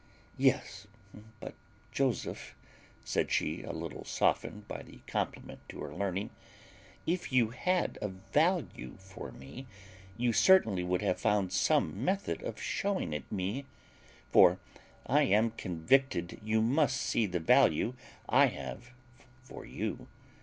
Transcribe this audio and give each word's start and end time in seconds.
"Yes, 0.39 0.87
but, 1.39 1.53
Joseph," 1.91 2.55
said 3.05 3.29
she, 3.31 3.61
a 3.61 3.71
little 3.71 4.03
softened 4.03 4.67
by 4.67 4.81
the 4.81 5.01
compliment 5.05 5.59
to 5.69 5.79
her 5.81 5.93
learning, 5.93 6.31
"if 7.05 7.31
you 7.31 7.51
had 7.51 7.99
a 8.01 8.07
value 8.07 8.95
for 8.97 9.31
me, 9.31 9.67
you 10.17 10.33
certainly 10.33 10.83
would 10.83 11.03
have 11.03 11.19
found 11.21 11.53
some 11.53 12.03
method 12.03 12.41
of 12.41 12.59
showing 12.59 13.13
it 13.13 13.31
me; 13.31 13.65
for 14.31 14.57
I 15.05 15.21
am 15.21 15.51
convicted 15.51 16.39
you 16.43 16.63
must 16.63 16.97
see 16.97 17.27
the 17.27 17.39
value 17.39 17.93
I 18.27 18.47
have 18.47 18.93
for 19.43 19.67
you. 19.67 20.07